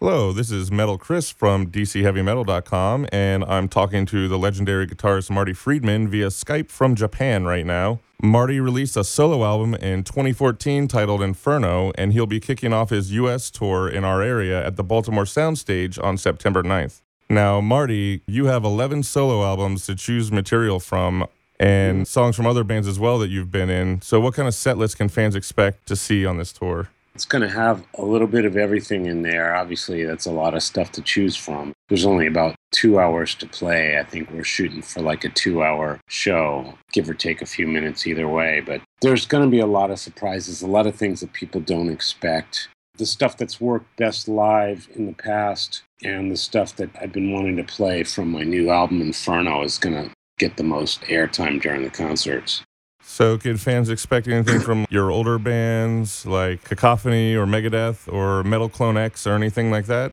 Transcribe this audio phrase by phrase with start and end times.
[0.00, 5.52] Hello, this is Metal Chris from DCHeavyMetal.com, and I'm talking to the legendary guitarist Marty
[5.52, 7.98] Friedman via Skype from Japan right now.
[8.22, 13.10] Marty released a solo album in 2014 titled Inferno, and he'll be kicking off his
[13.10, 17.02] US tour in our area at the Baltimore Soundstage on September 9th.
[17.28, 21.26] Now, Marty, you have 11 solo albums to choose material from
[21.58, 24.00] and songs from other bands as well that you've been in.
[24.02, 26.88] So, what kind of set list can fans expect to see on this tour?
[27.18, 29.52] It's going to have a little bit of everything in there.
[29.52, 31.72] Obviously, that's a lot of stuff to choose from.
[31.88, 33.98] There's only about two hours to play.
[33.98, 37.66] I think we're shooting for like a two hour show, give or take a few
[37.66, 38.60] minutes either way.
[38.64, 41.60] But there's going to be a lot of surprises, a lot of things that people
[41.60, 42.68] don't expect.
[42.98, 47.32] The stuff that's worked best live in the past and the stuff that I've been
[47.32, 51.60] wanting to play from my new album Inferno is going to get the most airtime
[51.60, 52.62] during the concerts.
[53.10, 58.68] So, could fans expect anything from your older bands like Cacophony or Megadeth or Metal
[58.68, 60.12] Clone X or anything like that?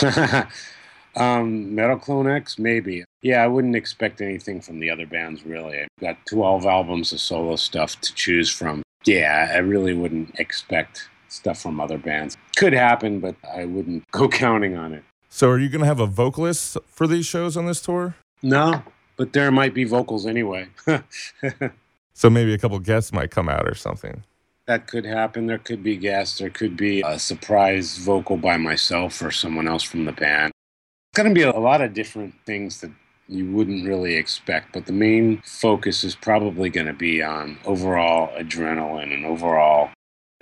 [1.16, 3.04] um, Metal Clone X, maybe.
[3.20, 5.80] Yeah, I wouldn't expect anything from the other bands really.
[5.80, 8.82] I've got 12 albums of solo stuff to choose from.
[9.04, 12.38] Yeah, I really wouldn't expect stuff from other bands.
[12.56, 15.04] Could happen, but I wouldn't go counting on it.
[15.28, 18.16] So, are you going to have a vocalist for these shows on this tour?
[18.42, 18.82] No,
[19.16, 20.68] but there might be vocals anyway.
[22.14, 24.24] so maybe a couple guests might come out or something.
[24.66, 25.46] That could happen.
[25.46, 26.38] There could be guests.
[26.38, 30.52] There could be a surprise vocal by myself or someone else from the band.
[31.10, 32.90] It's going to be a lot of different things that
[33.28, 38.28] you wouldn't really expect, but the main focus is probably going to be on overall
[38.38, 39.90] adrenaline and overall,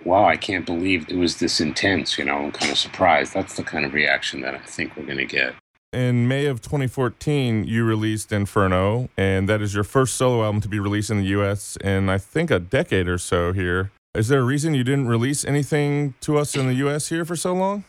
[0.05, 2.19] wow, I can't believe it was this intense.
[2.19, 3.35] You know, I'm kind of surprised.
[3.35, 5.55] That's the kind of reaction that I think we're going to get
[5.93, 10.69] in May of 2014, you released Inferno, and that is your first solo album to
[10.69, 13.93] be released in the US in, I think, a decade or so here.
[14.15, 17.37] Is there a reason you didn't release anything to us in the US here for
[17.37, 17.85] so long?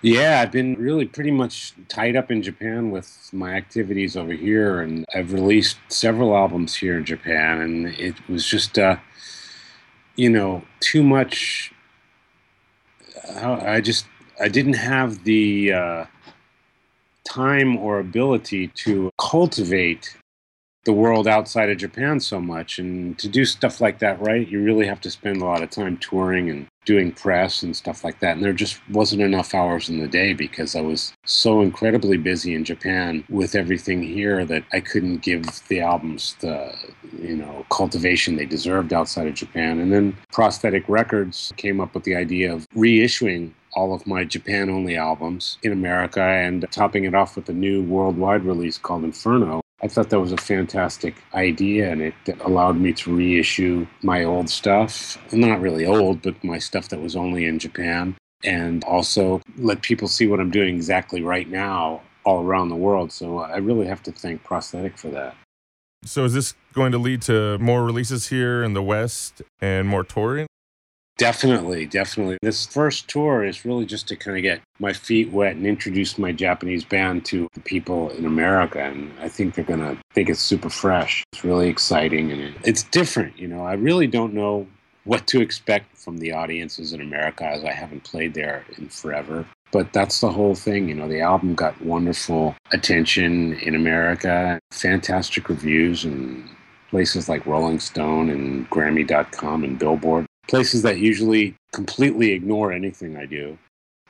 [0.00, 4.80] Yeah, I've been really pretty much tied up in Japan with my activities over here,
[4.80, 8.96] and I've released several albums here in Japan, and it was just, uh,
[10.14, 11.72] you know, too much.
[13.28, 14.06] Uh, I just,
[14.38, 15.72] I didn't have the.
[15.72, 16.04] Uh,
[17.28, 20.16] time or ability to cultivate
[20.84, 22.78] the world outside of Japan so much.
[22.78, 25.68] And to do stuff like that right, you really have to spend a lot of
[25.68, 28.36] time touring and doing press and stuff like that.
[28.36, 32.54] And there just wasn't enough hours in the day because I was so incredibly busy
[32.54, 36.74] in Japan with everything here that I couldn't give the albums the,
[37.20, 39.80] you know, cultivation they deserved outside of Japan.
[39.80, 44.70] And then Prosthetic Records came up with the idea of reissuing all of my Japan
[44.70, 49.60] only albums in America and topping it off with a new worldwide release called Inferno.
[49.80, 54.50] I thought that was a fantastic idea and it allowed me to reissue my old
[54.50, 55.16] stuff.
[55.32, 58.16] Not really old, but my stuff that was only in Japan.
[58.44, 63.12] And also let people see what I'm doing exactly right now all around the world.
[63.12, 65.36] So I really have to thank Prosthetic for that.
[66.04, 70.04] So is this going to lead to more releases here in the West and more
[70.04, 70.46] touring?
[71.18, 72.38] Definitely, definitely.
[72.42, 76.16] This first tour is really just to kind of get my feet wet and introduce
[76.16, 78.80] my Japanese band to the people in America.
[78.80, 81.24] And I think they're going to think it's super fresh.
[81.32, 83.36] It's really exciting and it's different.
[83.36, 84.68] You know, I really don't know
[85.02, 89.44] what to expect from the audiences in America as I haven't played there in forever.
[89.72, 90.88] But that's the whole thing.
[90.88, 96.48] You know, the album got wonderful attention in America, fantastic reviews, and
[96.90, 103.26] places like Rolling Stone and Grammy.com and Billboard places that usually completely ignore anything I
[103.26, 103.58] do.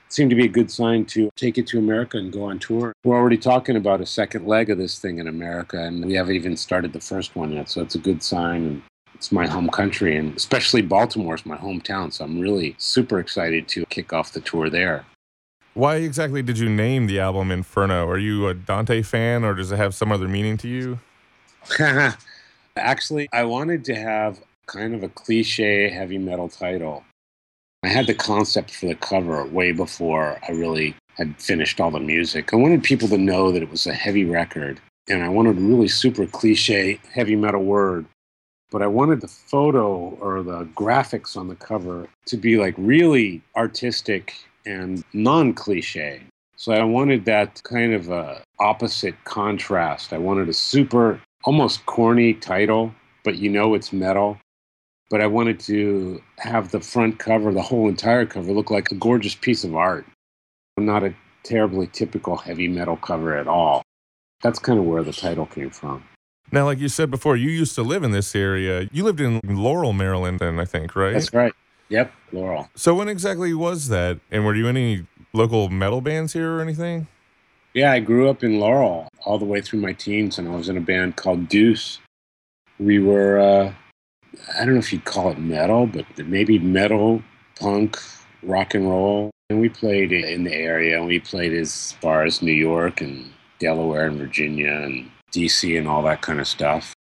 [0.07, 2.59] It seemed to be a good sign to take it to America and go on
[2.59, 2.95] tour.
[3.05, 6.37] We're already talking about a second leg of this thing in America, and we haven't
[6.37, 8.65] even started the first one yet, so it's a good sign.
[8.65, 8.83] And
[9.15, 13.69] it's my home country, and especially Baltimore is my hometown, so I'm really super excited
[13.69, 15.05] to kick off the tour there.
[15.75, 18.07] Why exactly did you name the album Inferno?
[18.07, 21.01] Are you a Dante fan, or does it have some other meaning to you?
[22.77, 27.03] Actually, I wanted to have kind of a cliche heavy metal title.
[27.83, 31.99] I had the concept for the cover way before I really had finished all the
[31.99, 32.53] music.
[32.53, 34.79] I wanted people to know that it was a heavy record,
[35.09, 38.07] and I wanted a really super cliche heavy metal word.
[38.71, 43.41] But I wanted the photo or the graphics on the cover to be like really
[43.57, 44.35] artistic
[44.67, 46.21] and non cliche.
[46.57, 50.13] So I wanted that kind of a opposite contrast.
[50.13, 52.93] I wanted a super, almost corny title,
[53.25, 54.39] but you know it's metal
[55.11, 58.95] but I wanted to have the front cover, the whole entire cover, look like a
[58.95, 60.07] gorgeous piece of art.
[60.77, 63.83] Not a terribly typical heavy metal cover at all.
[64.43, 66.05] That's kind of where the title came from.
[66.53, 68.89] Now, like you said before, you used to live in this area.
[68.93, 71.13] You lived in Laurel, Maryland, then I think, right?
[71.13, 71.53] That's right.
[71.89, 72.71] Yep, Laurel.
[72.75, 74.21] So when exactly was that?
[74.31, 77.07] And were you in any local metal bands here or anything?
[77.75, 80.69] Yeah, I grew up in Laurel all the way through my teens, and I was
[80.69, 81.99] in a band called Deuce.
[82.79, 83.73] We were, uh,
[84.59, 87.23] I don't know if you'd call it metal, but maybe metal,
[87.59, 87.99] punk,
[88.43, 89.31] rock and roll.
[89.51, 93.31] And we played in the area, and we played as far as New York and
[93.59, 96.95] Delaware and Virginia and DC and all that kind of stuff.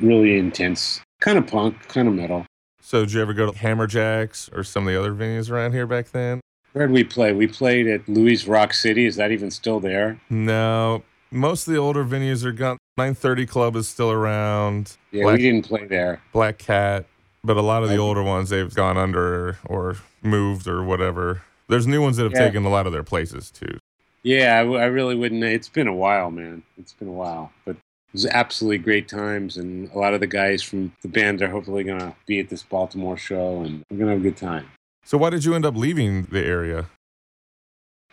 [0.00, 2.46] Really intense, kind of punk, kind of metal.
[2.80, 5.86] So did you ever go to Hammerjacks or some of the other venues around here
[5.86, 6.40] back then?
[6.72, 7.32] Where did we play?
[7.32, 9.06] We played at Louis Rock City.
[9.06, 10.20] Is that even still there?
[10.28, 11.02] No,
[11.34, 12.78] most of the older venues are gone.
[12.96, 14.96] 930 Club is still around.
[15.10, 16.20] Yeah, Black, we didn't play there.
[16.32, 17.06] Black Cat,
[17.42, 21.42] but a lot of the older ones they've gone under or moved or whatever.
[21.68, 22.46] There's new ones that have Yeah.
[22.46, 23.78] taken a lot of their places too.
[24.22, 25.42] Yeah, I, w- I really wouldn't.
[25.44, 26.62] It's been a while, man.
[26.78, 30.26] It's been a while, but it was absolutely great times, and a lot of the
[30.26, 34.12] guys from the band are hopefully gonna be at this Baltimore show, and we're gonna
[34.12, 34.66] have a good time.
[35.04, 36.86] So why did you end up leaving the area?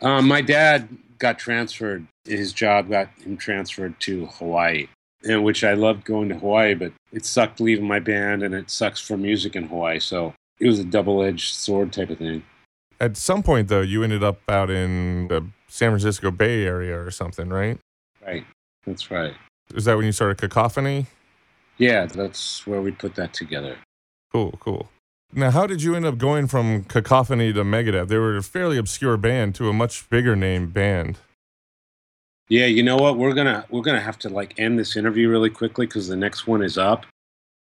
[0.01, 0.89] Um, my dad
[1.19, 2.07] got transferred.
[2.25, 4.87] His job got him transferred to Hawaii,
[5.23, 8.69] and which I loved going to Hawaii, but it sucked leaving my band, and it
[8.69, 9.99] sucks for music in Hawaii.
[9.99, 12.43] So it was a double-edged sword type of thing.
[12.99, 17.09] At some point though, you ended up out in the San Francisco Bay Area or
[17.09, 17.79] something, right?
[18.23, 18.45] Right.
[18.85, 19.33] That's right.
[19.73, 21.07] Is that when you started Cacophony?
[21.77, 23.77] Yeah, that's where we put that together.
[24.31, 24.89] Cool, cool.
[25.33, 28.09] Now, how did you end up going from Cacophony to Megadeth?
[28.09, 31.17] They were a fairly obscure band to a much bigger name band.
[32.51, 33.17] Yeah, you know what?
[33.17, 36.47] We're gonna we're gonna have to like end this interview really quickly because the next
[36.47, 37.05] one is up.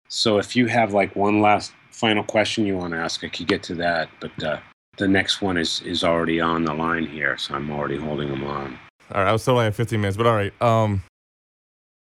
[0.08, 3.46] So if you have like one last final question you want to ask, I could
[3.46, 4.10] get to that.
[4.20, 4.60] But uh,
[4.98, 8.44] the next one is is already on the line here, so I'm already holding them
[8.46, 8.80] on.
[9.14, 10.60] All right, I was totally at 15 minutes, but all right.
[10.60, 11.04] Um,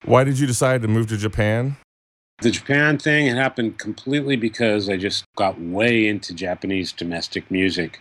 [0.06, 1.76] why did you decide to move to Japan?
[2.42, 8.00] The Japan thing it happened completely because I just got way into Japanese domestic music,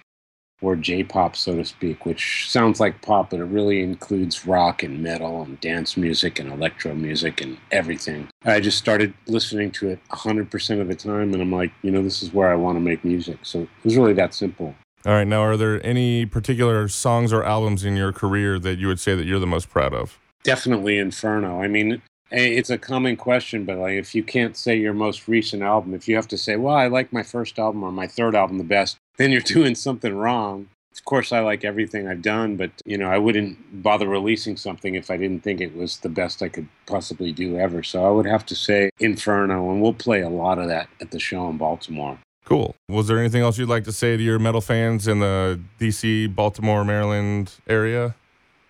[0.65, 5.03] or J-pop, so to speak, which sounds like pop, but it really includes rock and
[5.03, 8.29] metal and dance music and electro music and everything.
[8.45, 12.03] I just started listening to it 100% of the time, and I'm like, you know,
[12.03, 13.39] this is where I want to make music.
[13.43, 14.75] So it was really that simple.
[15.07, 18.87] All right, now are there any particular songs or albums in your career that you
[18.87, 20.19] would say that you're the most proud of?
[20.45, 21.61] Definitely Inferno.
[21.61, 22.01] I mean,
[22.31, 26.09] it's a common question, but like if you can't say your most recent album, if
[26.09, 28.65] you have to say, "Well, I like my first album or my third album the
[28.65, 30.69] best," then you're doing something wrong.
[30.93, 34.95] Of course, I like everything I've done, but you know, I wouldn't bother releasing something
[34.95, 37.83] if I didn't think it was the best I could possibly do ever.
[37.83, 41.11] So I would have to say Inferno, and we'll play a lot of that at
[41.11, 42.19] the show in Baltimore.
[42.45, 42.77] Cool.
[42.89, 46.33] Was there anything else you'd like to say to your metal fans in the DC,
[46.35, 48.15] Baltimore, Maryland area?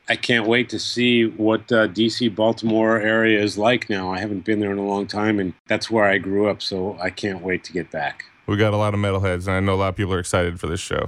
[0.08, 4.12] I can't wait to see what uh, DC Baltimore area is like now.
[4.12, 6.96] I haven't been there in a long time, and that's where I grew up, so
[7.00, 8.26] I can't wait to get back.
[8.46, 10.60] We got a lot of metalheads, and I know a lot of people are excited
[10.60, 11.06] for this show.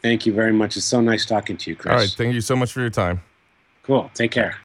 [0.00, 0.76] Thank you very much.
[0.76, 1.92] It's so nice talking to you, Chris.
[1.92, 3.22] All right, thank you so much for your time.
[3.82, 4.10] Cool.
[4.14, 4.56] Take care.